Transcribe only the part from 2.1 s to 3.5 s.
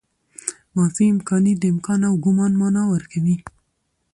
ګومان مانا ورکوي.